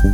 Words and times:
لو 0.00 0.06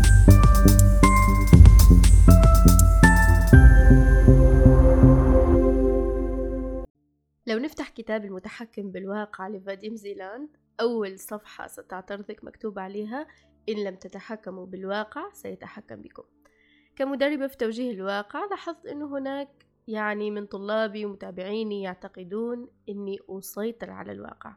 نفتح 7.58 7.88
كتاب 7.88 8.24
المتحكم 8.24 8.90
بالواقع 8.90 9.48
لفاديم 9.48 9.96
زيلاند 9.96 10.48
أول 10.80 11.18
صفحة 11.18 11.66
ستعترضك 11.66 12.44
مكتوب 12.44 12.78
عليها 12.78 13.26
إن 13.68 13.84
لم 13.84 13.94
تتحكموا 13.94 14.66
بالواقع 14.66 15.30
سيتحكم 15.32 16.02
بكم. 16.02 16.22
كمدربة 16.96 17.46
في 17.46 17.56
توجيه 17.56 17.90
الواقع 17.90 18.44
لاحظت 18.44 18.86
أنه 18.86 19.18
هناك 19.18 19.66
يعني 19.88 20.30
من 20.30 20.46
طلابي 20.46 21.06
ومتابعيني 21.06 21.82
يعتقدون 21.82 22.68
أني 22.88 23.18
أسيطر 23.28 23.90
على 23.90 24.12
الواقع. 24.12 24.56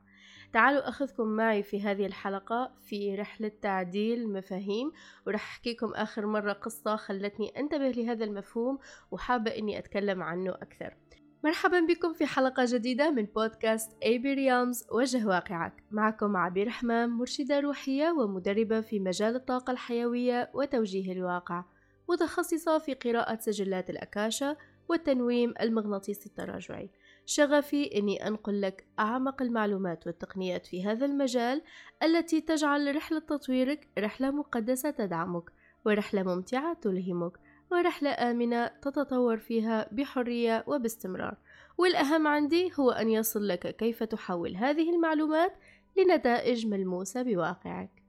تعالوا 0.54 0.90
أخذكم 0.90 1.28
معي 1.28 1.64
في 1.64 1.82
هذه 1.82 2.06
الحلقة 2.06 2.72
في 2.80 3.16
رحلة 3.16 3.52
تعديل 3.62 4.34
مفاهيم 4.34 4.92
ورح 5.28 5.52
أحكيكم 5.52 5.94
آخر 5.94 6.26
مرة 6.26 6.54
قصة 6.54 6.96
خلتني 6.96 7.60
أنتبه 7.60 7.92
لهذا 7.92 8.26
المفهوم 8.26 8.80
وحابة 9.12 9.52
أني 9.58 9.80
أتكلم 9.80 10.24
عنه 10.24 10.52
أكثر. 10.52 10.96
مرحبا 11.44 11.80
بكم 11.80 12.14
في 12.14 12.26
حلقة 12.26 12.66
جديدة 12.68 13.12
من 13.12 13.24
بودكاست 13.24 13.98
اي 14.04 14.18
بي 14.18 14.34
ريامز 14.34 14.86
وجه 14.92 15.28
واقعك. 15.28 15.84
معكم 15.92 16.38
عبير 16.38 16.70
حمام 16.70 17.18
مرشدة 17.18 17.60
روحية 17.60 18.12
ومدربة 18.12 18.82
في 18.82 19.00
مجال 19.00 19.36
الطاقة 19.36 19.72
الحيوية 19.72 20.52
وتوجيه 20.54 21.12
الواقع 21.12 21.64
متخصصة 22.10 22.78
في 22.78 22.94
قراءة 22.94 23.40
سجلات 23.40 23.90
الأكاشا 23.90 24.56
والتنويم 24.90 25.54
المغناطيسي 25.62 26.30
التراجعي. 26.30 26.90
شغفي 27.30 28.00
أني 28.00 28.28
أنقل 28.28 28.62
لك 28.62 28.88
أعمق 29.00 29.42
المعلومات 29.42 30.08
والتقنيات 30.08 30.66
في 30.66 30.86
هذا 30.86 31.06
المجال 31.06 31.62
التي 32.04 32.42
تجعل 32.42 32.96
رحلة 32.96 33.20
تطويرك 33.20 33.88
رحلة 34.00 34.32
مقدسة 34.32 34.92
تدعمك 34.92 35.52
ورحلة 35.86 36.24
ممتعة 36.24 36.74
تلهمك 36.74 37.40
ورحلة 37.72 38.10
آمنة 38.10 38.68
تتطور 38.68 39.38
فيها 39.38 39.90
بحرية 39.92 40.64
وباستمرار. 40.68 41.38
والأهم 41.78 42.28
عندي 42.28 42.72
هو 42.80 42.92
أن 42.92 43.10
يصل 43.10 43.48
لك 43.48 43.76
كيف 43.76 44.04
تحول 44.04 44.56
هذه 44.56 44.96
المعلومات 44.96 45.54
لنتائج 45.98 46.68
ملموسة 46.68 47.22
بواقعك. 47.22 48.04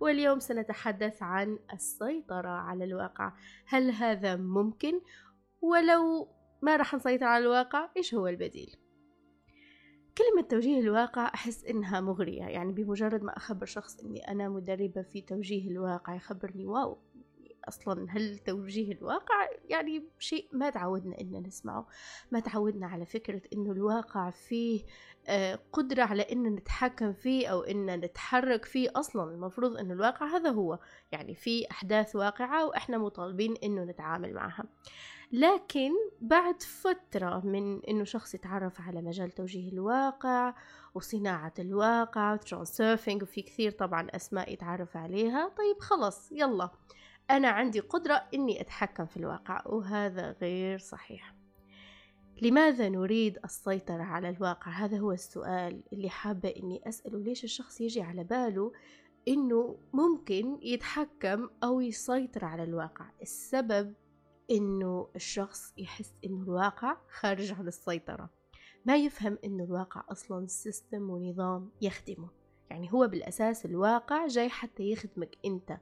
واليوم 0.00 0.38
سنتحدث 0.38 1.22
عن 1.22 1.58
السيطرة 1.72 2.48
على 2.48 2.84
الواقع. 2.84 3.32
هل 3.66 3.90
هذا 3.90 4.36
ممكن؟ 4.36 5.00
ولو 5.60 6.28
ما 6.62 6.76
راح 6.76 6.94
نسيطر 6.94 7.24
على 7.24 7.44
الواقع 7.44 7.88
إيش 7.96 8.14
هو 8.14 8.26
البديل؟ 8.28 8.76
كلمة 10.18 10.48
توجيه 10.48 10.80
الواقع 10.80 11.26
أحس 11.34 11.64
إنها 11.64 12.00
مغرية 12.00 12.42
يعني 12.42 12.72
بمجرد 12.72 13.22
ما 13.22 13.36
أخبر 13.36 13.66
شخص 13.66 14.00
إني 14.00 14.30
أنا 14.30 14.48
مدربة 14.48 15.02
في 15.02 15.20
توجيه 15.20 15.70
الواقع 15.70 16.14
يخبرني 16.14 16.66
واو 16.66 16.98
أصلا 17.68 18.06
هل 18.10 18.38
توجيه 18.38 18.92
الواقع؟ 18.92 19.48
يعني 19.64 20.04
شيء 20.18 20.48
ما 20.52 20.70
تعودنا 20.70 21.20
ان 21.20 21.42
نسمعه. 21.46 21.86
ما 22.30 22.40
تعودنا 22.40 22.86
على 22.86 23.06
فكرة 23.06 23.42
إنه 23.52 23.72
الواقع 23.72 24.30
فيه 24.30 24.82
آه، 25.28 25.58
قدرة 25.72 26.02
على 26.02 26.22
إن 26.22 26.42
نتحكم 26.42 27.12
فيه 27.12 27.48
أو 27.48 27.60
إن 27.62 28.00
نتحرك 28.00 28.64
فيه. 28.64 28.88
أصلا 28.96 29.34
المفروض 29.34 29.76
إنه 29.76 29.94
الواقع 29.94 30.26
هذا 30.26 30.50
هو. 30.50 30.78
يعني 31.12 31.34
في 31.34 31.70
أحداث 31.70 32.16
واقعة 32.16 32.66
وإحنا 32.66 32.98
مطالبين 32.98 33.54
إنه 33.64 33.84
نتعامل 33.84 34.34
معها. 34.34 34.64
لكن 35.32 35.92
بعد 36.20 36.62
فترة 36.62 37.46
من 37.46 37.84
إنه 37.84 38.04
شخص 38.04 38.34
يتعرف 38.34 38.80
على 38.80 39.02
مجال 39.02 39.30
توجيه 39.30 39.72
الواقع 39.72 40.54
وصناعة 40.94 41.54
الواقع 41.58 42.32
وترانسيرفينج 42.32 43.22
وفي 43.22 43.42
كثير 43.42 43.70
طبعا 43.70 44.06
أسماء 44.10 44.52
يتعرف 44.52 44.96
عليها 44.96 45.48
طيب 45.48 45.80
خلص 45.80 46.32
يلا. 46.32 46.70
أنا 47.30 47.48
عندي 47.48 47.80
قدرة 47.80 48.28
إني 48.34 48.60
أتحكم 48.60 49.06
في 49.06 49.16
الواقع 49.16 49.62
وهذا 49.66 50.36
غير 50.40 50.78
صحيح. 50.78 51.34
لماذا 52.42 52.88
نريد 52.88 53.38
السيطرة 53.44 54.02
على 54.02 54.28
الواقع؟ 54.28 54.70
هذا 54.70 54.98
هو 54.98 55.12
السؤال 55.12 55.82
اللي 55.92 56.10
حابة 56.10 56.48
إني 56.48 56.88
أسأله. 56.88 57.18
ليش 57.18 57.44
الشخص 57.44 57.80
يجي 57.80 58.02
على 58.02 58.24
باله 58.24 58.72
إنه 59.28 59.78
ممكن 59.92 60.58
يتحكم 60.62 61.50
أو 61.64 61.80
يسيطر 61.80 62.44
على 62.44 62.62
الواقع؟ 62.62 63.04
السبب 63.22 63.94
إنه 64.50 65.08
الشخص 65.16 65.72
يحس 65.78 66.12
إنه 66.24 66.42
الواقع 66.42 66.96
خارج 67.08 67.52
عن 67.52 67.68
السيطرة. 67.68 68.30
ما 68.84 68.96
يفهم 68.96 69.38
إنه 69.44 69.64
الواقع 69.64 70.04
أصلا 70.08 70.46
سيستم 70.46 71.10
ونظام 71.10 71.70
يخدمه. 71.82 72.28
يعني 72.70 72.92
هو 72.92 73.08
بالأساس 73.08 73.66
الواقع 73.66 74.26
جاي 74.26 74.48
حتى 74.48 74.90
يخدمك 74.90 75.36
أنت. 75.44 75.78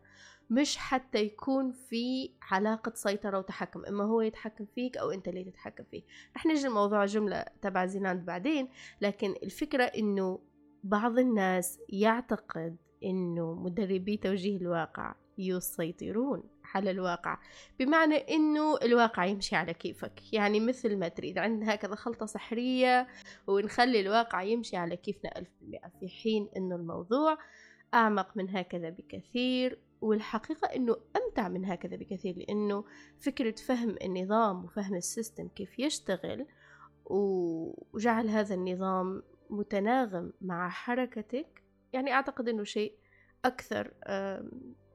مش 0.51 0.77
حتى 0.77 1.19
يكون 1.19 1.73
في 1.73 2.31
علاقة 2.43 2.93
سيطرة 2.95 3.39
وتحكم 3.39 3.85
إما 3.85 4.05
هو 4.05 4.21
يتحكم 4.21 4.67
فيك 4.75 4.97
أو 4.97 5.11
أنت 5.11 5.29
اللي 5.29 5.45
تتحكم 5.45 5.85
فيه. 5.91 6.03
رح 6.37 6.47
نجي 6.47 6.67
الموضوع 6.67 7.05
جملة 7.05 7.45
تبع 7.63 7.87
زيناند 7.87 8.25
بعدين 8.25 8.69
لكن 9.01 9.35
الفكرة 9.43 9.85
إنه 9.85 10.39
بعض 10.85 11.19
الناس 11.19 11.81
يعتقد 11.89 12.77
إنه 13.05 13.55
مدربي 13.55 14.17
توجيه 14.17 14.57
الواقع 14.57 15.15
يسيطرون 15.39 16.43
على 16.75 16.91
الواقع 16.91 17.39
بمعنى 17.79 18.17
إنه 18.17 18.77
الواقع 18.77 19.25
يمشي 19.25 19.57
على 19.57 19.75
كيفك. 19.75 20.33
يعني 20.33 20.61
مثل 20.61 20.97
ما 20.97 21.09
تريد 21.09 21.39
عندنا 21.39 21.75
هكذا 21.75 21.95
خلطة 21.95 22.27
سحرية 22.27 23.07
ونخلي 23.47 24.01
الواقع 24.01 24.43
يمشي 24.43 24.77
على 24.77 24.97
كيفنا 24.97 25.39
ألف 25.39 25.49
بالمئة. 25.61 25.89
في 26.01 26.09
حين 26.09 26.49
إنه 26.57 26.77
الموضوع 26.77 27.39
أعمق 27.95 28.37
من 28.37 28.57
هكذا 28.57 28.91
بكثير 28.91 29.79
والحقيقة 30.05 30.67
أنه 30.67 30.97
أمتع 31.17 31.49
من 31.49 31.65
هكذا 31.65 31.97
بكثير 31.97 32.37
لأنه 32.37 32.85
فكرة 33.19 33.55
فهم 33.55 33.97
النظام 34.03 34.65
وفهم 34.65 34.95
السيستم 34.95 35.49
كيف 35.49 35.79
يشتغل 35.79 36.47
وجعل 37.07 38.29
هذا 38.29 38.55
النظام 38.55 39.23
متناغم 39.51 40.33
مع 40.41 40.69
حركتك 40.69 41.63
يعني 41.93 42.13
أعتقد 42.13 42.49
أنه 42.49 42.65
شيء 42.65 42.99
أكثر 43.45 43.95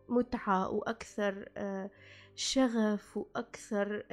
متعة 0.09 0.69
وأكثر 0.69 1.49
شغف 2.35 3.17
وأكثر 3.17 4.05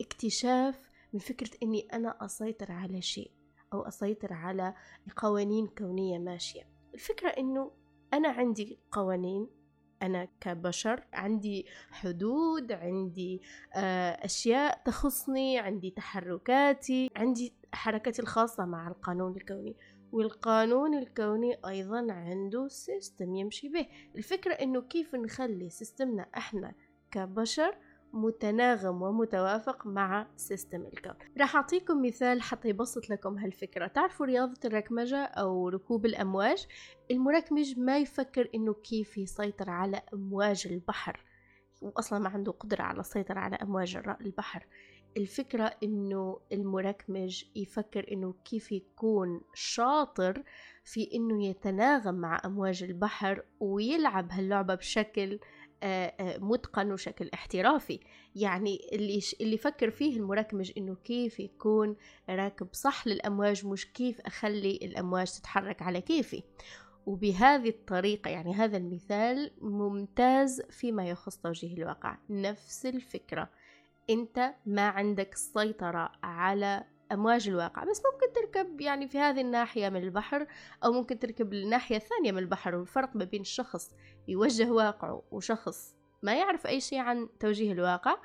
اكتشاف 0.00 0.80
من 1.12 1.20
فكرة 1.20 1.50
أني 1.62 1.88
أنا 1.92 2.24
أسيطر 2.24 2.72
على 2.72 3.02
شيء 3.02 3.30
أو 3.72 3.82
أسيطر 3.82 4.32
على 4.32 4.74
قوانين 5.16 5.66
كونية 5.66 6.18
ماشية. 6.18 6.62
الفكرة 6.94 7.28
أنه 7.28 7.70
أنا 8.14 8.28
عندي 8.28 8.78
قوانين 8.90 9.59
أنا 10.02 10.28
كبشر 10.40 11.02
عندي 11.12 11.66
حدود 11.90 12.72
عندي 12.72 13.42
آه، 13.74 14.10
أشياء 14.10 14.82
تخصني 14.84 15.58
عندي 15.58 15.90
تحركاتي 15.90 17.10
عندي 17.16 17.52
حركتي 17.72 18.22
الخاصة 18.22 18.64
مع 18.64 18.88
القانون 18.88 19.36
الكوني 19.36 19.76
والقانون 20.12 20.98
الكوني 20.98 21.58
أيضا 21.66 22.12
عنده 22.12 22.68
system 22.68 23.34
يمشي 23.34 23.68
به. 23.68 23.86
الفكرة 24.16 24.52
إنه 24.52 24.82
كيف 24.82 25.14
نخلي 25.14 25.70
system 25.70 26.18
نا 26.18 26.26
إحنا 26.36 26.74
كبشر 27.10 27.74
متناغم 28.12 29.02
ومتوافق 29.02 29.86
مع 29.86 30.26
system 30.36 30.86
الكون. 30.86 31.14
راح 31.38 31.56
أعطيكم 31.56 32.02
مثال 32.02 32.42
حتى 32.42 32.68
يبسط 32.68 33.10
لكم 33.10 33.38
هالفكرة. 33.38 33.86
تعرفوا 33.86 34.26
رياضة 34.26 34.60
الركمجة 34.64 35.24
أو 35.24 35.68
ركوب 35.68 36.06
الأمواج؟ 36.06 36.66
المركمج 37.10 37.78
ما 37.78 37.98
يفكر 37.98 38.48
إنه 38.54 38.74
كيف 38.74 39.18
يسيطر 39.18 39.70
على 39.70 40.02
أمواج 40.14 40.66
البحر. 40.70 41.24
وأصلا 41.82 42.18
ما 42.18 42.28
عنده 42.28 42.52
قدرة 42.52 42.82
على 42.82 43.00
السيطرة 43.00 43.38
على 43.38 43.56
أمواج 43.56 43.96
البحر. 43.96 44.66
الفكرة 45.16 45.74
إنه 45.82 46.40
المركمج 46.52 47.44
يفكر 47.56 48.12
إنه 48.12 48.34
كيف 48.44 48.72
يكون 48.72 49.40
شاطر 49.54 50.42
في 50.84 51.10
إنه 51.14 51.44
يتناغم 51.44 52.14
مع 52.14 52.40
أمواج 52.44 52.82
البحر 52.82 53.42
ويلعب 53.60 54.32
هاللعبة 54.32 54.74
بشكل 54.74 55.32
آه، 55.32 55.38
متقن 56.38 56.92
وشكل 56.92 57.30
احترافي. 57.34 58.00
يعني 58.34 58.88
اللي 58.92 59.20
اللي 59.40 59.56
فكر 59.56 59.90
فيه 59.90 60.16
المركمج 60.16 60.72
إنه 60.76 60.94
كيف 60.94 61.40
يكون 61.40 61.96
راكب 62.30 62.68
صح 62.72 63.06
للأمواج 63.06 63.66
مش 63.66 63.92
كيف 63.92 64.20
أخلي 64.20 64.76
الأمواج 64.82 65.30
تتحرك 65.32 65.82
على 65.82 66.00
كيفي. 66.00 66.42
وبهذه 67.06 67.68
الطريقة 67.68 68.30
يعني 68.30 68.54
هذا 68.54 68.76
المثال 68.76 69.50
ممتاز 69.60 70.62
فيما 70.70 71.08
يخص 71.08 71.36
توجيه 71.36 71.74
الواقع. 71.74 72.18
نفس 72.30 72.86
الفكرة. 72.86 73.50
أنت 74.10 74.54
ما 74.66 74.88
عندك 74.88 75.34
سيطرة 75.34 76.12
على 76.22 76.84
أمواج 77.12 77.48
الواقع 77.48 77.84
بس 77.84 78.02
ممكن 78.12 78.32
تركب 78.32 78.80
يعني 78.80 79.08
في 79.08 79.18
هذه 79.18 79.40
الناحية 79.40 79.88
من 79.88 80.02
البحر 80.02 80.46
أو 80.84 80.92
ممكن 80.92 81.18
تركب 81.18 81.52
الناحية 81.52 81.96
الثانية 81.96 82.32
من 82.32 82.38
البحر 82.38 82.74
والفرق 82.74 83.16
ما 83.16 83.24
بين 83.24 83.44
شخص 83.44 83.90
يوجه 84.28 84.70
واقعه 84.70 85.22
وشخص 85.30 85.94
ما 86.22 86.34
يعرف 86.34 86.66
أي 86.66 86.80
شيء 86.80 86.98
عن 86.98 87.28
توجيه 87.40 87.72
الواقع 87.72 88.16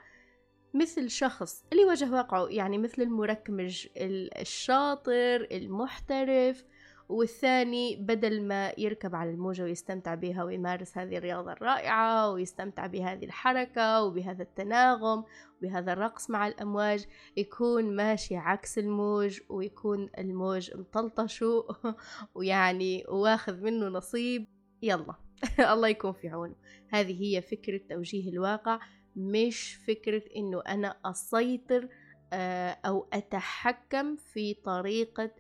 مثل 0.73 1.09
شخص 1.09 1.65
اللي 1.71 1.83
يوجه 1.83 2.11
واقعه 2.11 2.47
يعني 2.49 2.77
مثل 2.77 3.01
المركمج 3.01 3.87
الشاطر 3.97 5.47
المحترف. 5.51 6.63
والثاني 7.10 7.96
بدل 7.96 8.42
ما 8.42 8.74
يركب 8.78 9.16
على 9.16 9.30
الموجة 9.30 9.63
ويستمتع 9.63 10.16
بها 10.16 10.44
ويمارس 10.44 10.98
هذه 10.98 11.18
الرياضة 11.18 11.52
الرائعة 11.52 12.31
ويستمتع 12.31 12.86
بهذه 12.88 13.25
الحركة 13.25 14.04
وبهذا 14.04 14.44
التناغم 14.44 15.24
وبهذا 15.57 15.94
الرقص 15.94 16.30
مع 16.30 16.48
الأمواج 16.48 17.06
يكون 17.38 17.96
ماشي 17.96 18.36
عكس 18.36 18.78
الموج 18.78 19.40
ويكون 19.50 20.10
الموج 20.18 20.78
مطلطشه 20.78 21.66
ويعني 22.36 23.04
واخذ 23.07 23.62
منه 23.62 23.88
نصيب. 23.88 24.48
يلا 24.81 25.16
الله 25.74 25.88
يكون 25.88 26.13
في 26.13 26.30
عونه. 26.30 26.56
هذه 26.90 27.22
هي 27.24 27.42
فكرة 27.42 27.81
توجيه 27.90 28.30
الواقع 28.30 28.80
مش 29.16 29.80
فكرة 29.88 30.24
إنه 30.36 30.62
أنا 30.68 30.96
أسيطر 31.06 31.90
آه، 32.34 32.78
أو 32.86 33.07
أتحكم 33.13 34.16
في 34.16 34.54
طريقة 34.54 35.31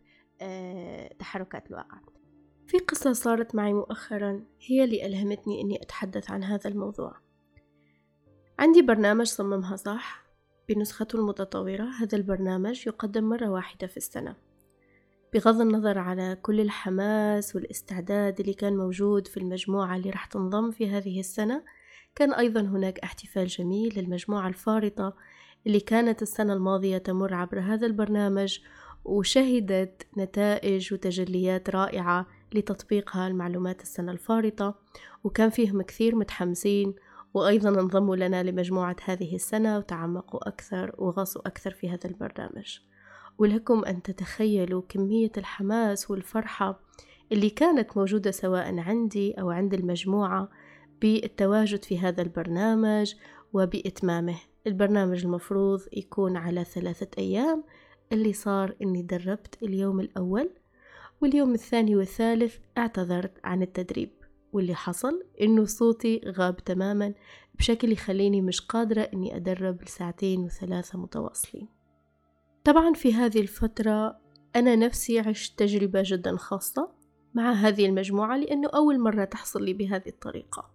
تحركات 1.19 1.67
الواقع. 1.67 1.97
في 2.67 2.77
قصة 2.77 3.13
صارت 3.13 3.55
معي 3.55 3.73
مؤخرا 3.73 4.43
هي 4.61 4.83
اللي 4.83 5.05
ألهمتني 5.05 5.61
أني 5.61 5.81
أتحدث 5.81 6.31
عن 6.31 6.43
هذا 6.43 6.69
الموضوع. 6.69 7.15
عندي 8.59 8.81
برنامج 8.81 9.25
صممها 9.25 9.75
صح؟ 9.75 10.25
بنسخته 10.69 11.19
المتطورة 11.19 11.83
هذا 11.83 12.17
البرنامج 12.17 12.87
يقدم 12.87 13.23
مرة 13.23 13.49
واحدة 13.49 13.87
في 13.87 13.97
السنة. 13.97 14.35
بغض 15.33 15.61
النظر 15.61 15.97
على 15.97 16.37
كل 16.41 16.59
الحماس 16.59 17.55
والاستعداد 17.55 18.39
اللي 18.39 18.53
كان 18.53 18.77
موجود 18.77 19.27
في 19.27 19.37
المجموعة 19.37 19.95
اللي 19.95 20.09
راح 20.09 20.25
تنضم 20.25 20.71
في 20.71 20.89
هذه 20.89 21.19
السنة 21.19 21.63
كان 22.15 22.33
أيضا 22.33 22.61
هناك 22.61 22.99
احتفال 22.99 23.47
جميل 23.47 23.99
للمجموعة 23.99 24.47
الفارطة 24.47 25.15
اللي 25.67 25.79
كانت 25.79 26.21
السنة 26.21 26.53
الماضية 26.53 26.97
تمر 26.97 27.33
عبر 27.33 27.59
هذا 27.59 27.87
البرنامج 27.87 28.59
وشهدت 29.05 30.07
نتائج 30.17 30.93
وتجليات 30.93 31.69
رائعة 31.69 32.25
لتطبيقها 32.53 33.27
المعلومات 33.27 33.81
السنة 33.81 34.11
الفارطة 34.11 34.75
وكان 35.23 35.49
فيهم 35.49 35.81
كثير 35.81 36.15
متحمسين 36.15 36.95
وأيضا 37.33 37.69
انضموا 37.69 38.15
لنا 38.15 38.43
لمجموعة 38.43 38.95
هذه 39.05 39.35
السنة 39.35 39.77
وتعمقوا 39.77 40.47
أكثر 40.47 40.95
وغصوا 40.97 41.47
أكثر 41.47 41.71
في 41.71 41.89
هذا 41.89 42.05
البرنامج. 42.05 42.79
ولكم 43.37 43.85
أن 43.85 44.01
تتخيلوا 44.01 44.81
كمية 44.89 45.31
الحماس 45.37 46.11
والفرحة 46.11 46.79
اللي 47.31 47.49
كانت 47.49 47.97
موجودة 47.97 48.31
سواء 48.31 48.79
عندي 48.79 49.31
أو 49.31 49.49
عند 49.49 49.73
المجموعة 49.73 50.49
بالتواجد 51.01 51.83
في 51.83 51.99
هذا 51.99 52.21
البرنامج 52.21 53.13
وبإتمامه. 53.53 54.35
البرنامج 54.67 55.25
المفروض 55.25 55.81
يكون 55.93 56.37
على 56.37 56.63
ثلاثة 56.63 57.07
أيام 57.17 57.63
اللي 58.11 58.33
صار 58.33 58.75
إني 58.81 59.01
دربت 59.01 59.63
اليوم 59.63 59.99
الأول 59.99 60.49
واليوم 61.21 61.53
الثاني 61.53 61.95
والثالث 61.95 62.57
اعتذرت 62.77 63.39
عن 63.43 63.61
التدريب 63.61 64.09
واللي 64.53 64.75
حصل 64.75 65.23
إنه 65.41 65.65
صوتي 65.65 66.21
غاب 66.25 66.57
تماما 66.57 67.13
بشكل 67.55 67.91
يخليني 67.91 68.41
مش 68.41 68.61
قادرة 68.61 69.01
إني 69.01 69.35
أدرب 69.35 69.83
لساعتين 69.83 70.43
وثلاثة 70.43 70.99
متواصلين. 70.99 71.67
طبعا 72.63 72.93
في 72.93 73.13
هذه 73.13 73.39
الفترة 73.39 74.17
أنا 74.55 74.75
نفسي 74.75 75.19
عشت 75.19 75.59
تجربة 75.59 76.03
جدا 76.05 76.37
خاصة 76.37 76.91
مع 77.33 77.51
هذه 77.51 77.85
المجموعة 77.85 78.37
لأنه 78.37 78.69
أول 78.69 78.99
مرة 78.99 79.23
تحصل 79.23 79.63
لي 79.63 79.73
بهذه 79.73 80.07
الطريقة. 80.07 80.71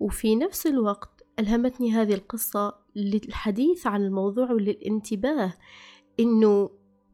وفي 0.00 0.36
نفس 0.36 0.66
الوقت 0.66 1.24
ألهمتني 1.38 1.92
هذه 1.92 2.14
القصة 2.14 2.78
للحديث 2.96 3.86
عن 3.86 4.02
الموضوع 4.02 4.52
وللانتباه 4.52 5.54
إنه 6.20 6.70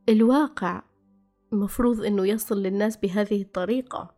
الواقع 0.08 0.82
مفروض 1.52 2.04
إنه 2.04 2.26
يصل 2.26 2.62
للناس 2.62 2.96
بهذه 2.96 3.42
الطريقة. 3.42 4.14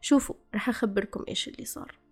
شوفوا 0.00 0.34
رح 0.54 0.68
أخبركم 0.68 1.24
إيش 1.28 1.48
اللي 1.48 1.64
صار. 1.64 2.05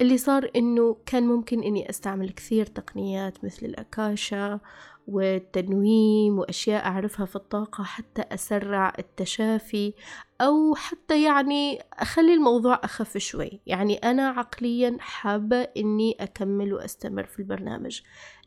اللي 0.00 0.18
صار 0.18 0.50
إنه 0.56 0.96
كان 1.06 1.22
ممكن 1.22 1.62
إني 1.62 1.90
أستعمل 1.90 2.30
كثير 2.30 2.66
تقنيات 2.66 3.44
مثل 3.44 3.66
الأكاشا 3.66 4.60
والتنويم 5.08 6.38
وأشياء 6.38 6.86
أعرفها 6.86 7.26
في 7.26 7.36
الطاقة 7.36 7.84
حتى 7.84 8.22
أسرع 8.22 8.92
التشافي 8.98 9.94
أو 10.40 10.74
حتى 10.74 11.22
يعني 11.22 11.80
أخلي 11.92 12.34
الموضوع 12.34 12.80
أخف 12.84 13.18
شوي. 13.18 13.60
يعني 13.66 13.96
أنا 13.96 14.28
عقليا 14.28 14.96
حابة 15.00 15.56
إني 15.56 16.16
أكمل 16.20 16.74
وأستمر 16.74 17.24
في 17.24 17.38
البرنامج. 17.38 18.00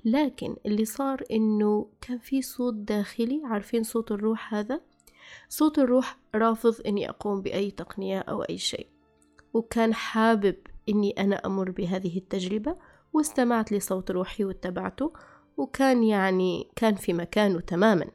لكن 0.05 0.55
اللي 0.65 0.85
صار 0.85 1.23
إنه 1.31 1.87
كان 2.01 2.17
في 2.17 2.41
صوت 2.41 2.73
داخلي. 2.73 3.41
عارفين 3.45 3.83
صوت 3.83 4.11
الروح 4.11 4.53
هذا؟ 4.53 4.81
صوت 5.49 5.79
الروح 5.79 6.17
رافض 6.35 6.75
إني 6.87 7.09
أقوم 7.09 7.41
بأي 7.41 7.71
تقنية 7.71 8.19
أو 8.19 8.41
أي 8.43 8.57
شيء. 8.57 8.87
وكان 9.53 9.93
حابب 9.93 10.55
إني 10.89 11.11
أنا 11.11 11.35
أمر 11.35 11.71
بهذه 11.71 12.17
التجربة 12.17 12.75
واستمعت 13.13 13.71
لصوت 13.71 14.11
روحي 14.11 14.45
واتبعته 14.45 15.13
وكان 15.57 16.03
يعني 16.03 16.67
كان 16.75 16.95
في 16.95 17.13
مكانه 17.13 17.59
تماما. 17.59 18.05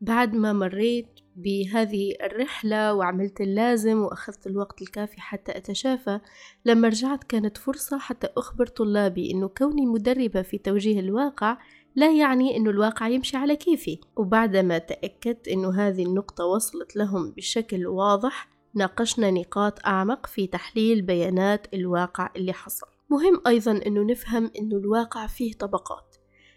بعد 0.00 0.34
ما 0.34 0.52
مريت 0.52 1.20
بهذه 1.36 2.14
الرحلة 2.22 2.94
وعملت 2.94 3.40
اللازم 3.40 3.98
وأخذت 3.98 4.46
الوقت 4.46 4.82
الكافي 4.82 5.20
حتى 5.20 5.56
أتشافى 5.56 6.20
لما 6.64 6.88
رجعت 6.88 7.24
كانت 7.24 7.58
فرصة 7.58 7.98
حتى 7.98 8.28
أخبر 8.36 8.66
طلابي 8.66 9.30
أنه 9.30 9.48
كوني 9.48 9.86
مدربة 9.86 10.42
في 10.42 10.58
توجيه 10.58 11.00
الواقع 11.00 11.58
لا 11.96 12.12
يعني 12.12 12.56
أنه 12.56 12.70
الواقع 12.70 13.08
يمشي 13.08 13.36
على 13.36 13.56
كيفي. 13.56 14.00
وبعدما 14.16 14.78
تأكدت 14.78 15.48
أنه 15.48 15.74
هذه 15.74 16.06
النقطة 16.06 16.44
وصلت 16.44 16.96
لهم 16.96 17.30
بشكل 17.30 17.86
واضح 17.86 18.59
ناقشنا 18.74 19.30
نقاط 19.30 19.86
أعمق 19.86 20.26
في 20.26 20.46
تحليل 20.46 21.02
بيانات 21.02 21.66
الواقع 21.74 22.30
اللي 22.36 22.52
حصل. 22.52 22.86
مهم 23.10 23.40
أيضا 23.46 23.80
أنه 23.86 24.02
نفهم 24.02 24.50
أنه 24.58 24.76
الواقع 24.76 25.26
فيه 25.26 25.52
طبقات. 25.52 26.16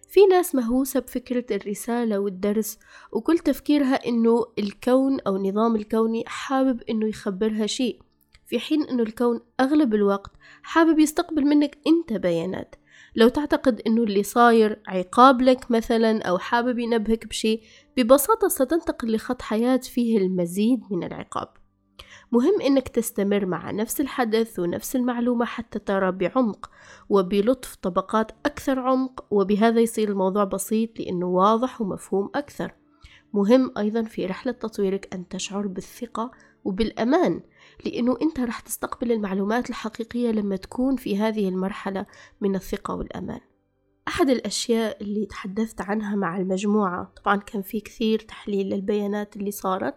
في 0.09 0.25
ناس 0.25 0.55
مهووسة 0.55 0.99
بفكرة 0.99 1.45
الرسالة 1.55 2.19
والدرس 2.19 2.79
وكل 3.11 3.39
تفكيرها 3.39 4.07
إنه 4.07 4.45
الكون 4.59 5.19
أو 5.19 5.35
النظام 5.35 5.75
الكوني 5.75 6.23
حابب 6.27 6.81
إنه 6.89 7.07
يخبرها 7.07 7.65
شيء 7.65 7.99
في 8.45 8.59
حين 8.59 8.83
إنه 8.83 9.03
الكون 9.03 9.39
أغلب 9.59 9.93
الوقت 9.93 10.31
حابب 10.63 10.99
يستقبل 10.99 11.45
منك 11.45 11.77
أنت 11.87 12.13
بيانات. 12.13 12.75
لو 13.15 13.29
تعتقد 13.29 13.81
إنه 13.87 14.03
اللي 14.03 14.23
صاير 14.23 14.79
عقاب 14.87 15.41
لك 15.41 15.71
مثلا 15.71 16.21
أو 16.23 16.37
حابب 16.37 16.79
ينبهك 16.79 17.27
بشيء 17.27 17.61
ببساطة 17.97 18.47
ستنتقل 18.47 19.15
لخط 19.15 19.41
حياة 19.41 19.77
فيه 19.77 20.17
المزيد 20.17 20.81
من 20.91 21.03
العقاب. 21.03 21.62
مهم 22.31 22.61
إنك 22.61 22.87
تستمر 22.87 23.45
مع 23.45 23.71
نفس 23.71 24.01
الحدث 24.01 24.59
ونفس 24.59 24.95
المعلومة 24.95 25.45
حتى 25.45 25.79
ترى 25.79 26.11
بعمق 26.11 26.69
وبلطف 27.09 27.75
طبقات 27.75 28.31
أكثر 28.45 28.79
عمق 28.79 29.25
وبهذا 29.31 29.81
يصير 29.81 30.09
الموضوع 30.09 30.43
بسيط 30.43 30.99
لأنه 30.99 31.25
واضح 31.25 31.81
ومفهوم 31.81 32.29
أكثر. 32.35 32.71
مهم 33.33 33.71
أيضا 33.77 34.03
في 34.03 34.25
رحلة 34.25 34.51
تطويرك 34.51 35.13
أن 35.13 35.27
تشعر 35.27 35.67
بالثقة 35.67 36.31
وبالأمان 36.63 37.41
لأنه 37.85 38.17
أنت 38.21 38.39
راح 38.39 38.59
تستقبل 38.59 39.11
المعلومات 39.11 39.69
الحقيقية 39.69 40.31
لما 40.31 40.55
تكون 40.55 40.95
في 40.95 41.17
هذه 41.17 41.49
المرحلة 41.49 42.05
من 42.41 42.55
الثقة 42.55 42.95
والأمان. 42.95 43.39
أحد 44.13 44.29
الأشياء 44.29 45.01
اللي 45.01 45.25
تحدثت 45.25 45.81
عنها 45.81 46.15
مع 46.15 46.37
المجموعة. 46.37 47.13
طبعا 47.23 47.37
كان 47.37 47.61
في 47.61 47.79
كثير 47.79 48.19
تحليل 48.19 48.69
للبيانات 48.69 49.35
اللي 49.35 49.51
صارت 49.51 49.95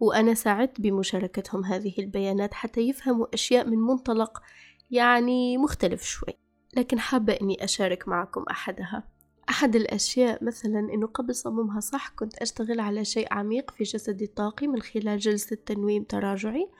وأنا 0.00 0.34
ساعدت 0.34 0.80
بمشاركتهم 0.80 1.64
هذه 1.64 1.94
البيانات 1.98 2.54
حتى 2.54 2.80
يفهموا 2.80 3.26
أشياء 3.34 3.66
من 3.66 3.78
منطلق 3.78 4.42
يعني 4.90 5.58
مختلف 5.58 6.02
شوي. 6.02 6.32
لكن 6.76 6.98
حابة 6.98 7.32
أني 7.32 7.64
أشارك 7.64 8.08
معكم 8.08 8.44
أحدها. 8.50 9.04
أحد 9.50 9.76
الأشياء 9.76 10.44
مثلا 10.44 10.78
أنه 10.78 11.06
قبل 11.06 11.34
صممها 11.34 11.80
صح 11.80 12.08
كنت 12.08 12.36
أشتغل 12.36 12.80
على 12.80 13.04
شيء 13.04 13.26
عميق 13.30 13.70
في 13.70 13.84
جسدي 13.84 14.24
الطاقي 14.24 14.66
من 14.66 14.82
خلال 14.82 15.18
جلسة 15.18 15.56
تنويم 15.66 16.04
تراجعي 16.04 16.70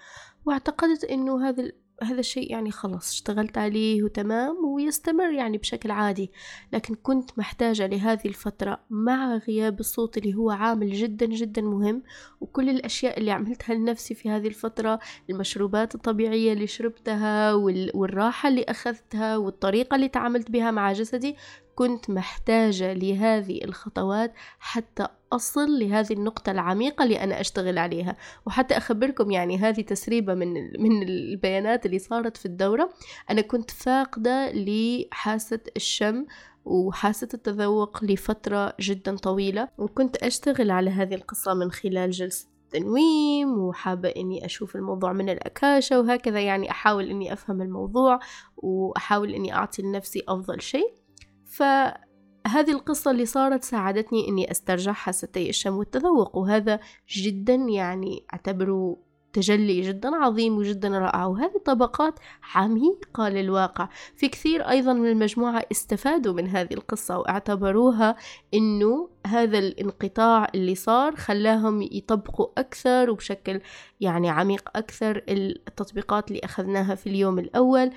واعتقدت 0.47 1.05
أنه 1.05 1.49
هذا 1.49 1.73
هذا 2.03 2.21
الشيء 2.21 2.53
يعني 2.53 2.71
خلاص 2.71 3.13
اشتغلت 3.13 3.59
عليه 3.59 4.03
وتمام 4.03 4.65
ويستمر 4.65 5.31
يعني 5.31 5.59
بشكل 5.59 5.91
عادي. 5.91 6.31
لكن 6.73 6.95
كنت 6.95 7.39
محتاجة 7.39 7.87
لهذه 7.87 8.29
الفترة 8.29 8.81
مع 8.91 9.37
غياب 9.37 9.81
الصوت 9.81 10.19
اللي 10.19 10.35
هو 10.35 10.51
عامل 10.51 10.93
جدا 10.93 11.27
جدا 11.27 11.63
مهم 11.63 12.03
وكل 12.41 12.69
الأشياء 12.69 13.19
اللي 13.19 13.31
عملتها 13.31 13.75
لنفسي 13.75 14.15
في 14.15 14.31
هذه 14.31 14.47
الفترة 14.47 14.99
المشروبات 15.31 15.95
الطبيعية 15.95 16.53
اللي 16.53 16.67
شربتها 16.67 17.53
والراحة 17.95 18.49
اللي 18.49 18.65
أخذتها 18.69 19.37
والطريقة 19.37 19.95
اللي 19.95 20.09
تعاملت 20.09 20.51
بها 20.51 20.71
مع 20.71 20.93
جسدي 20.93 21.37
كنت 21.79 22.11
محتاجة 22.11 22.93
لهذه 22.93 23.65
الخطوات 23.65 24.33
حتى 24.59 25.09
أصل 25.33 25.79
لهذه 25.81 26.13
النقطة 26.13 26.53
العميقة 26.53 27.05
اللي 27.05 27.21
أنا 27.21 27.41
أشتغل 27.41 27.79
عليها. 27.79 28.17
وحتى 28.47 28.77
أخبركم 28.77 29.31
يعني 29.31 29.59
هذه 29.59 29.81
تسريبة 29.81 30.35
من 30.35 30.55
من 30.83 31.03
البيانات 31.03 31.87
اللي 31.87 31.99
صارت 31.99 32.37
في 32.37 32.47
الدورة. 32.47 32.91
أنا 33.31 33.41
كنت 33.41 33.71
فاقدة 33.71 34.53
لحاسة 34.53 35.61
الشم 35.77 36.27
وحاسة 36.65 37.29
التذوق 37.35 38.05
لفترة 38.05 38.75
جدا 38.81 39.17
طويلة. 39.17 39.69
وكنت 39.79 40.17
أشتغل 40.17 40.71
على 40.71 40.91
هذه 40.91 41.15
القصة 41.15 41.55
من 41.55 41.71
خلال 41.71 42.11
جلسة 42.11 42.49
التنويم 42.65 43.59
وحابة 43.59 44.09
إني 44.09 44.45
أشوف 44.45 44.77
الموضوع 44.77 45.13
من 45.13 45.29
الأكاشة 45.29 46.01
وهكذا 46.01 46.41
يعني 46.41 46.71
أحاول 46.71 47.11
إني 47.11 47.33
أفهم 47.33 47.63
الموضوع 47.63 48.21
وأحاول 48.57 49.35
إني 49.35 49.55
أعطي 49.55 49.83
لنفسي 49.83 50.23
أفضل 50.29 50.61
شيء. 50.61 51.08
فهذه 51.49 52.71
القصة 52.71 53.11
اللي 53.11 53.27
صارت 53.27 53.65
ساعدتني 53.65 54.29
إني 54.29 54.51
أسترجع 54.51 54.93
حاستي 54.93 55.49
الشم 55.49 55.77
والتذوق 55.77 56.37
وهذا 56.37 56.81
جدا 57.09 57.55
يعني 57.55 58.27
أعتبره 58.33 58.97
تجلي 59.39 59.81
جدا 59.81 60.17
عظيم 60.17 60.57
وجدا 60.57 60.89
رائع 60.89 61.27
وهذه 61.27 61.59
طبقات 61.65 62.15
عميقة 62.55 63.29
للواقع 63.29 63.89
في 64.17 64.29
كثير 64.29 64.69
أيضا 64.69 64.93
من 64.93 65.09
المجموعة 65.09 65.63
استفادوا 65.73 66.33
من 66.35 66.49
هذه 66.49 66.75
القصة 66.75 67.19
واعتبروها 67.19 68.17
أنه 68.55 69.09
هذا 69.27 69.59
الانقطاع 69.59 70.51
اللي 70.55 70.75
صار 70.75 71.17
خلاهم 71.17 71.83
يطبقوا 71.83 72.47
أكثر 72.59 73.11
وبشكل 73.11 73.61
يعني 74.01 74.31
عميق 74.31 74.69
أكثر 74.77 75.23
التطبيقات 75.29 76.29
اللي 76.29 76.41
أخذناها 76.45 76.95
في 76.95 77.07
اليوم 77.07 77.39
الأول 77.39 77.91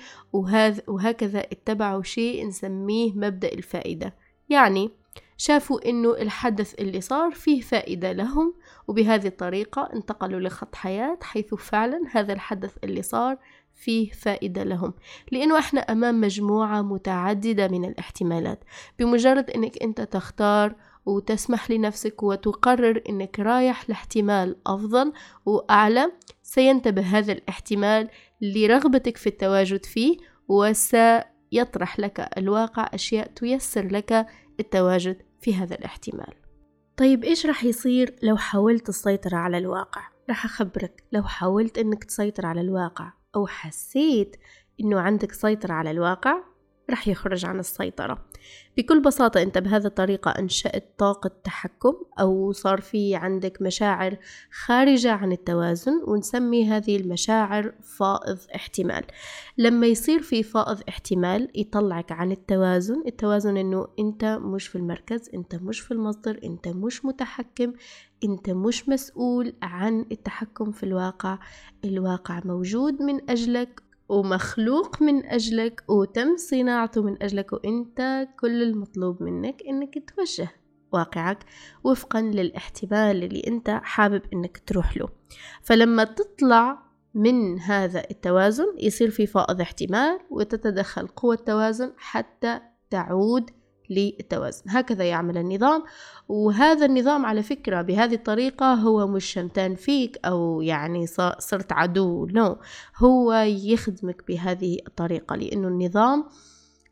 وهكذا 0.86 1.40
اتبعوا 1.40 2.02
شيء 2.02 2.46
نسميه 2.46 3.12
مبدأ 3.12 3.52
الفائدة. 3.52 4.14
يعني 4.48 4.90
شافوا 5.42 5.88
إنه 5.88 6.10
الحدث 6.10 6.74
اللي 6.78 7.00
صار 7.00 7.30
فيه 7.30 7.60
فائدة 7.60 8.12
لهم 8.12 8.54
وبهذه 8.88 9.26
الطريقة 9.26 9.88
انتقلوا 9.94 10.40
لخط 10.40 10.74
حياة 10.74 11.18
حيث 11.22 11.54
فعلا 11.54 12.02
هذا 12.12 12.32
الحدث 12.32 12.76
اللي 12.84 13.02
صار 13.02 13.36
فيه 13.74 14.10
فائدة 14.10 14.62
لهم. 14.62 14.94
لأنه 15.32 15.58
إحنا 15.58 15.80
أمام 15.80 16.20
مجموعة 16.20 16.82
متعددة 16.82 17.68
من 17.68 17.84
الاحتمالات. 17.84 18.64
بمجرد 18.98 19.50
أنك 19.50 19.82
أنت 19.82 20.00
تختار 20.00 20.74
وتسمح 21.06 21.70
لنفسك 21.70 22.22
وتقرر 22.22 23.02
أنك 23.08 23.40
رايح 23.40 23.88
لاحتمال 23.90 24.56
أفضل 24.66 25.12
وأعلى 25.46 26.12
سينتبه 26.42 27.02
هذا 27.02 27.32
الاحتمال 27.32 28.08
لرغبتك 28.40 29.16
في 29.16 29.26
التواجد 29.26 29.84
فيه 29.84 30.16
وسيطرح 30.48 32.00
لك 32.00 32.28
الواقع 32.38 32.90
أشياء 32.94 33.26
تيسر 33.26 33.86
لك 33.86 34.26
التواجد. 34.60 35.31
في 35.42 35.54
هذا 35.54 35.74
الاحتمال 35.74 36.34
طيب 36.96 37.24
إيش 37.24 37.46
رح 37.46 37.64
يصير 37.64 38.14
لو 38.22 38.36
حاولت 38.36 38.88
السيطرة 38.88 39.36
على 39.36 39.58
الواقع؟ 39.58 40.02
رح 40.30 40.44
أخبرك 40.44 41.04
لو 41.12 41.22
حاولت 41.22 41.78
إنك 41.78 42.04
تسيطر 42.04 42.46
على 42.46 42.60
الواقع 42.60 43.12
أو 43.36 43.46
حسيت 43.46 44.36
إنه 44.80 45.00
عندك 45.00 45.32
سيطرة 45.32 45.72
على 45.72 45.90
الواقع 45.90 46.42
رح 46.90 47.08
يخرج 47.08 47.44
عن 47.44 47.58
السيطرة 47.58 48.24
بكل 48.76 49.00
بساطة 49.00 49.42
أنت 49.42 49.58
بهذه 49.58 49.86
الطريقة 49.86 50.30
أنشأت 50.30 50.94
طاقة 50.98 51.30
تحكم 51.44 51.94
أو 52.20 52.52
صار 52.52 52.80
في 52.80 53.14
عندك 53.14 53.62
مشاعر 53.62 54.16
خارجة 54.64 55.12
عن 55.12 55.32
التوازن 55.32 56.02
ونسمي 56.06 56.68
هذه 56.68 56.96
المشاعر 56.96 57.74
فائض 57.82 58.38
احتمال. 58.54 59.04
لما 59.58 59.86
يصير 59.86 60.22
في 60.22 60.42
فائض 60.42 60.80
احتمال 60.88 61.48
يطلعك 61.54 62.12
عن 62.12 62.32
التوازن 62.32 63.02
التوازن 63.06 63.56
أنه 63.56 63.88
أنت 63.98 64.24
مش 64.24 64.68
في 64.68 64.76
المركز 64.76 65.30
أنت 65.34 65.54
مش 65.54 65.80
في 65.80 65.90
المصدر 65.90 66.40
أنت 66.44 66.68
مش 66.68 67.04
متحكم 67.04 67.72
أنت 68.24 68.50
مش 68.50 68.88
مسؤول 68.88 69.52
عن 69.62 70.06
التحكم 70.12 70.72
في 70.72 70.82
الواقع 70.82 71.38
الواقع 71.84 72.40
موجود 72.44 73.02
من 73.02 73.30
أجلك 73.30 73.82
ومخلوق 74.12 75.02
من 75.02 75.26
أجلك 75.26 75.84
وتم 75.88 76.36
صناعته 76.36 77.02
من 77.02 77.22
أجلك 77.22 77.52
وإنت 77.52 78.28
كل 78.40 78.62
المطلوب 78.62 79.22
منك 79.22 79.62
إنك 79.68 80.10
توجه 80.10 80.48
واقعك 80.92 81.38
وفقا 81.84 82.20
للاحتمال 82.20 83.24
اللي 83.24 83.42
أنت 83.46 83.80
حابب 83.82 84.22
إنك 84.32 84.62
تروح 84.66 84.96
له. 84.96 85.08
فلما 85.62 86.04
تطلع 86.04 86.82
من 87.14 87.60
هذا 87.60 88.10
التوازن 88.10 88.74
يصير 88.78 89.10
في 89.10 89.26
فائض 89.26 89.60
احتمال 89.60 90.18
وتتدخل 90.30 91.06
قوة 91.06 91.34
التوازن 91.34 91.92
حتى 91.96 92.60
تعود 92.90 93.50
للتوازن. 93.94 94.62
هكذا 94.68 95.04
يعمل 95.04 95.38
النظام. 95.38 95.82
وهذا 96.28 96.86
النظام 96.86 97.26
على 97.26 97.42
فكرة 97.42 97.82
بهذه 97.82 98.14
الطريقة 98.14 98.74
هو 98.74 99.06
مش 99.06 99.24
شمتان 99.24 99.74
فيك 99.74 100.18
أو 100.24 100.62
يعني 100.62 101.06
صرت 101.38 101.72
عدو. 101.72 102.26
نو 102.26 102.54
no. 102.54 102.58
هو 103.02 103.32
يخدمك 103.42 104.24
بهذه 104.28 104.78
الطريقة 104.86 105.36
لأنه 105.36 105.68
النظام 105.68 106.24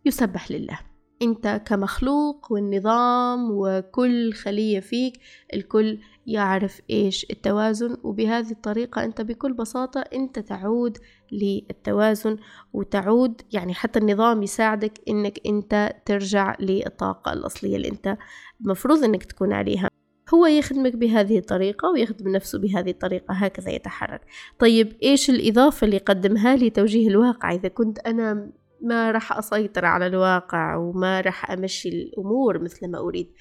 يسبح 0.04 0.50
لله. 0.50 0.78
أنت 1.22 1.62
كمخلوق 1.66 2.52
والنظام 2.52 3.48
وكل 3.50 4.32
خلية 4.32 4.80
فيك 4.80 5.20
الكل 5.54 5.98
يعرف 6.30 6.80
إيش 6.90 7.26
التوازن 7.30 7.96
وبهذه 8.02 8.50
الطريقة 8.50 9.04
أنت 9.04 9.20
بكل 9.20 9.52
بساطة 9.52 10.00
أنت 10.00 10.38
تعود 10.38 10.98
للتوازن 11.32 12.36
وتعود 12.72 13.42
يعني 13.52 13.74
حتى 13.74 13.98
النظام 13.98 14.42
يساعدك 14.42 14.92
إنك 15.08 15.40
أنت 15.46 15.92
ترجع 16.04 16.56
للطاقة 16.60 17.32
الأصلية 17.32 17.76
اللي 17.76 17.88
أنت 17.88 18.16
المفروض 18.60 19.04
إنك 19.04 19.24
تكون 19.24 19.52
عليها. 19.52 19.90
هو 20.34 20.46
يخدمك 20.46 20.96
بهذه 20.96 21.38
الطريقة 21.38 21.90
ويخدم 21.90 22.28
نفسه 22.28 22.58
بهذه 22.58 22.90
الطريقة 22.90 23.34
هكذا 23.34 23.70
يتحرك. 23.70 24.20
طيب 24.58 24.92
إيش 25.02 25.30
الإضافة 25.30 25.84
اللي 25.84 25.98
قدمها 25.98 26.56
لي 26.56 26.70
توجيه 26.70 27.08
الواقع؟ 27.08 27.52
إذا 27.52 27.68
كنت 27.68 27.98
أنا 27.98 28.50
ما 28.82 29.10
راح 29.10 29.38
أسيطر 29.38 29.84
على 29.84 30.06
الواقع 30.06 30.76
وما 30.76 31.20
راح 31.20 31.50
أمشي 31.50 31.88
الأمور 31.88 32.62
مثل 32.62 32.90
ما 32.90 32.98
أريد. 32.98 33.32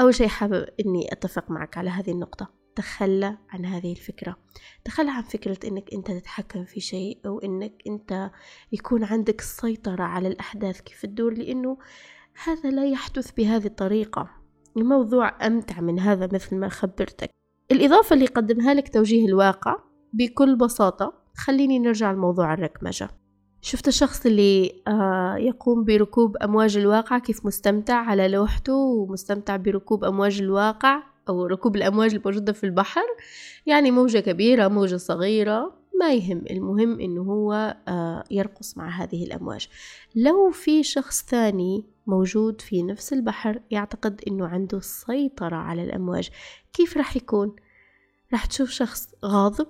أول 0.00 0.14
شيء 0.14 0.28
حابب 0.28 0.66
أني 0.86 1.12
أتفق 1.12 1.50
معك 1.50 1.78
على 1.78 1.90
هذه 1.90 2.10
النقطة. 2.10 2.64
تخلى 2.76 3.38
عن 3.50 3.64
هذه 3.64 3.92
الفكرة. 3.92 4.36
تخلى 4.84 5.10
عن 5.10 5.22
فكرة 5.22 5.58
أنك 5.64 5.94
أنت 5.94 6.10
تتحكم 6.10 6.64
في 6.64 6.80
شيء 6.80 7.18
أو 7.26 7.38
أنك 7.38 7.82
أنت 7.86 8.30
يكون 8.72 9.04
عندك 9.04 9.40
السيطرة 9.40 10.02
على 10.02 10.28
الأحداث 10.28 10.80
كيف 10.80 11.02
تدور 11.06 11.34
لأنه 11.34 11.78
هذا 12.44 12.70
لا 12.70 12.84
يحدث 12.84 13.30
بهذه 13.30 13.66
الطريقة. 13.66 14.30
الموضوع 14.76 15.46
أمتع 15.46 15.80
من 15.80 16.00
هذا 16.00 16.28
مثل 16.32 16.56
ما 16.56 16.68
خبرتك. 16.68 17.30
الإضافة 17.70 18.14
اللي 18.14 18.26
قدمها 18.26 18.74
لك 18.74 18.94
توجيه 18.94 19.26
الواقع 19.26 19.76
بكل 20.12 20.56
بساطة 20.56 21.12
خليني 21.36 21.78
نرجع 21.78 22.12
لموضوع 22.12 22.54
الركمجة. 22.54 23.08
شفت 23.64 23.88
الشخص 23.88 24.26
اللي 24.26 24.82
آه، 24.88 25.36
يقوم 25.36 25.84
بركوب 25.84 26.36
أمواج 26.36 26.76
الواقع 26.76 27.18
كيف 27.18 27.46
مستمتع 27.46 27.94
على 27.94 28.28
لوحته 28.28 28.74
ومستمتع 28.74 29.56
بركوب 29.56 30.04
أمواج 30.04 30.40
الواقع 30.40 31.02
أو 31.28 31.46
ركوب 31.46 31.76
الأمواج 31.76 32.14
الموجودة 32.14 32.52
في 32.52 32.64
البحر؟ 32.64 33.04
يعني 33.66 33.90
موجة 33.90 34.18
كبيرة 34.18 34.68
موجة 34.68 34.96
صغيرة 34.96 35.74
ما 36.00 36.14
يهم 36.14 36.44
المهم 36.50 37.00
إنه 37.00 37.22
هو 37.22 37.76
آه، 37.88 38.24
يرقص 38.30 38.76
مع 38.76 38.88
هذه 38.88 39.24
الأمواج. 39.24 39.68
لو 40.14 40.50
في 40.50 40.82
شخص 40.82 41.24
ثاني 41.24 41.86
موجود 42.06 42.60
في 42.60 42.82
نفس 42.82 43.12
البحر 43.12 43.60
يعتقد 43.70 44.20
إنه 44.28 44.46
عنده 44.46 44.78
السيطرة 44.78 45.56
على 45.56 45.84
الأمواج 45.84 46.30
كيف 46.72 46.96
راح 46.96 47.16
يكون؟ 47.16 47.56
راح 48.32 48.46
تشوف 48.46 48.70
شخص 48.70 49.08
غاضب؟ 49.24 49.66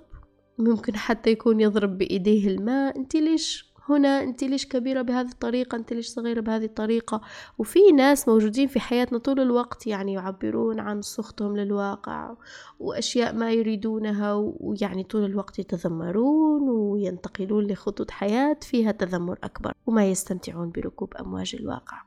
ممكن 0.57 0.95
حتى 0.95 1.29
يكون 1.29 1.59
يضرب 1.59 1.97
بإيديه 1.97 2.47
الماء 2.47 2.97
أنت 2.97 3.15
ليش 3.15 3.74
هنا 3.89 4.23
انت 4.23 4.43
ليش 4.43 4.65
كبيرة 4.65 5.01
بهذه 5.01 5.31
الطريقة 5.31 5.75
انت 5.75 5.93
ليش 5.93 6.07
صغيرة 6.07 6.41
بهذه 6.41 6.65
الطريقة؟ 6.65 7.21
وفي 7.57 7.79
ناس 7.79 8.27
موجودين 8.27 8.67
في 8.67 8.79
حياتنا 8.79 9.17
طول 9.17 9.39
الوقت 9.39 9.87
يعني 9.87 10.13
يعبرون 10.13 10.79
عن 10.79 11.01
سخطهم 11.01 11.57
للواقع 11.57 12.35
وأشياء 12.79 13.33
ما 13.33 13.51
يريدونها 13.51 14.33
ويعني 14.33 15.03
طول 15.03 15.25
الوقت 15.25 15.59
يتذمرون 15.59 16.69
وينتقلون 16.69 17.67
لخطوط 17.67 18.11
حياة 18.11 18.57
فيها 18.61 18.91
تذمر 18.91 19.39
أكبر 19.43 19.73
وما 19.85 20.05
يستمتعون 20.05 20.71
بركوب 20.71 21.13
أمواج 21.13 21.55
الواقع. 21.59 22.01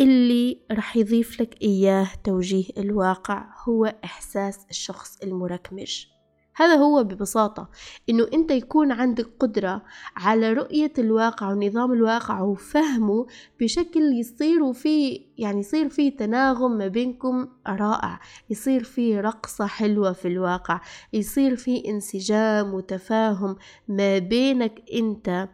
اللي 0.00 0.60
رح 0.72 0.96
يضيف 0.96 1.40
لك 1.40 1.62
إياه 1.62 2.08
توجيه 2.24 2.64
الواقع 2.78 3.46
هو 3.68 3.94
إحساس 4.04 4.66
الشخص 4.70 5.18
المركمج 5.22 6.06
هذا 6.54 6.74
هو 6.74 7.04
ببساطة 7.04 7.68
إنه 8.08 8.26
أنت 8.34 8.50
يكون 8.50 8.92
عندك 8.92 9.30
قدرة 9.40 9.82
على 10.16 10.52
رؤية 10.52 10.92
الواقع 10.98 11.52
ونظام 11.52 11.92
الواقع 11.92 12.40
وفهمه 12.40 13.26
بشكل 13.60 14.00
يصير 14.00 14.72
في 14.72 15.26
يعني 15.38 15.60
يصير 15.60 15.88
في 15.88 16.10
تناغم 16.10 16.72
ما 16.72 16.88
بينكم 16.88 17.48
رائع 17.66 18.20
يصير 18.50 18.84
في 18.84 19.20
رقصة 19.20 19.66
حلوة 19.66 20.12
في 20.12 20.28
الواقع 20.28 20.80
يصير 21.12 21.56
في 21.56 21.88
انسجام 21.88 22.74
وتفاهم 22.74 23.56
ما 23.88 24.18
بينك 24.18 24.82
أنت 24.94 25.48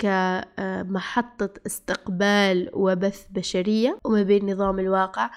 كمحطة 0.00 1.50
استقبال 1.66 2.70
وبث 2.72 3.26
بشرية 3.30 3.98
وما 4.04 4.22
بين 4.22 4.52
نظام 4.52 4.78
الواقع. 4.78 5.30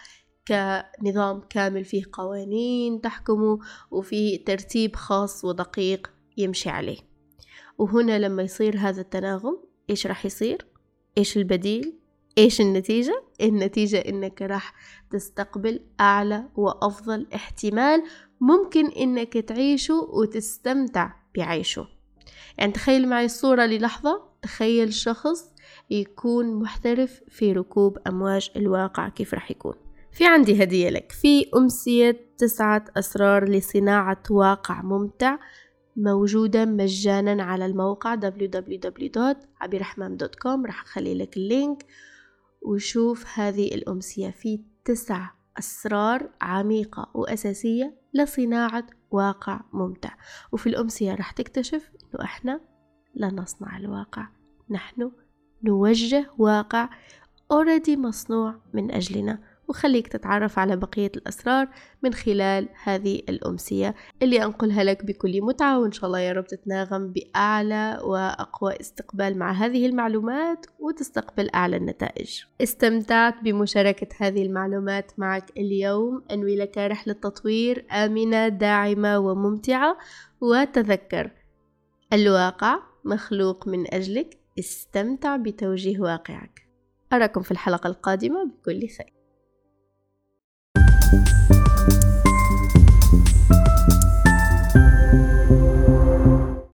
كنظام 0.47 1.41
كامل 1.49 1.83
فيه 1.85 2.03
قوانين 2.13 3.01
تحكمه 3.01 3.59
وفيه 3.91 4.45
ترتيب 4.45 4.95
خاص 4.95 5.45
ودقيق 5.45 6.11
يمشي 6.37 6.69
عليه 6.69 6.97
وهنا 7.77 8.19
لما 8.19 8.43
يصير 8.43 8.77
هذا 8.77 9.01
التناغم 9.01 9.57
إيش 9.89 10.07
راح 10.07 10.25
يصير؟ 10.25 10.65
إيش 11.17 11.37
البديل؟ 11.37 11.99
إيش 12.37 12.61
النتيجة؟ 12.61 13.23
النتيجة 13.41 13.97
إنك 13.97 14.41
راح 14.41 14.73
تستقبل 15.09 15.79
أعلى 15.99 16.49
وأفضل 16.55 17.27
احتمال 17.35 18.03
ممكن 18.41 18.87
إنك 18.87 19.33
تعيشه 19.33 19.95
وتستمتع 19.95 21.13
بعيشه 21.35 21.87
يعني 22.57 22.71
تخيل 22.71 23.09
معي 23.09 23.25
الصورة 23.25 23.65
للحظة 23.65 24.21
تخيل 24.41 24.93
شخص 24.93 25.53
يكون 25.89 26.55
محترف 26.55 27.21
في 27.27 27.53
ركوب 27.53 27.97
أمواج 28.07 28.51
الواقع 28.55 29.09
كيف 29.09 29.33
رح 29.33 29.51
يكون 29.51 29.82
في 30.13 30.27
عندي 30.27 30.63
هدية 30.63 30.89
لك. 30.89 31.11
في 31.11 31.49
أمسية 31.55 32.25
تسعة 32.37 32.85
أسرار 32.97 33.49
لصناعة 33.49 34.23
واقع 34.29 34.81
ممتع 34.81 35.37
موجودة 35.95 36.65
مجانا 36.65 37.43
على 37.43 37.65
الموقع 37.65 38.15
www.عبيرحمام.com 38.15 40.65
رح 40.65 40.81
أخلي 40.81 41.15
لك 41.15 41.37
اللينك. 41.37 41.85
وشوف 42.61 43.39
هذه 43.39 43.75
الأمسية. 43.75 44.29
في 44.29 44.59
تسع 44.85 45.29
أسرار 45.59 46.29
عميقة 46.41 47.09
وأساسية 47.13 47.93
لصناعة 48.13 48.87
واقع 49.11 49.61
ممتع. 49.73 50.13
وفي 50.51 50.69
الأمسية 50.69 51.15
رح 51.15 51.31
تكتشف 51.31 51.91
أنه 52.03 52.23
إحنا 52.23 52.61
لا 53.15 53.27
نصنع 53.27 53.77
الواقع. 53.77 54.27
نحن 54.69 55.11
نوجه 55.63 56.31
واقع 56.37 56.89
already 57.53 57.97
مصنوع 57.97 58.55
من 58.73 58.91
أجلنا. 58.91 59.52
وخليك 59.67 60.07
تتعرف 60.07 60.59
على 60.59 60.75
بقية 60.75 61.11
الأسرار 61.15 61.67
من 62.03 62.13
خلال 62.13 62.69
هذه 62.83 63.21
الأمسية 63.29 63.95
اللي 64.21 64.43
أنقلها 64.43 64.83
لك 64.83 65.05
بكل 65.05 65.41
متعة 65.41 65.79
وإن 65.79 65.91
شاء 65.91 66.05
الله 66.05 66.19
يا 66.19 66.31
رب 66.31 66.47
تتناغم 66.47 67.13
بأعلى 67.13 67.99
وأقوى 68.03 68.79
استقبال 68.81 69.37
مع 69.37 69.51
هذه 69.51 69.85
المعلومات 69.85 70.65
وتستقبل 70.79 71.49
أعلى 71.55 71.77
النتائج. 71.77 72.41
استمتعت 72.61 73.43
بمشاركة 73.43 74.07
هذه 74.17 74.45
المعلومات 74.45 75.11
معك 75.17 75.51
اليوم. 75.57 76.23
أنوي 76.31 76.55
لك 76.55 76.77
رحلة 76.77 77.13
تطوير 77.13 77.85
آمنة 77.91 78.47
داعمة 78.47 79.19
وممتعة. 79.19 79.97
وتذكر 80.41 81.31
الواقع 82.13 82.79
مخلوق 83.05 83.67
من 83.67 83.93
أجلك. 83.93 84.37
استمتع 84.59 85.35
بتوجيه 85.35 85.99
واقعك. 85.99 86.67
أراكم 87.13 87.41
في 87.41 87.51
الحلقة 87.51 87.87
القادمة 87.87 88.45
بكل 88.45 88.87
خير. 88.87 89.22